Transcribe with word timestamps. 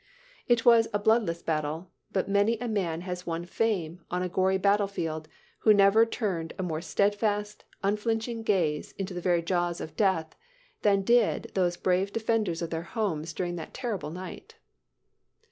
It 0.47 0.65
was 0.65 0.87
a 0.95 0.97
bloodless 0.97 1.43
battle, 1.43 1.91
but 2.11 2.27
many 2.27 2.57
a 2.57 2.67
man 2.67 3.01
has 3.01 3.27
won 3.27 3.45
fame 3.45 4.03
on 4.09 4.23
a 4.23 4.29
gory 4.29 4.57
battle 4.57 4.87
field 4.87 5.27
who 5.59 5.75
never 5.75 6.07
turned 6.07 6.53
a 6.57 6.63
more 6.63 6.81
steadfast, 6.81 7.65
unflinching 7.83 8.41
gaze 8.41 8.93
into 8.93 9.13
the 9.13 9.21
very 9.21 9.43
jaws 9.43 9.79
of 9.79 9.95
death 9.95 10.35
than 10.81 11.03
did 11.03 11.51
those 11.53 11.77
brave 11.77 12.11
defenders 12.11 12.63
of 12.63 12.71
their 12.71 12.81
homes 12.81 13.31
during 13.31 13.57
that 13.57 13.75
terrible 13.75 14.09
night." 14.09 14.55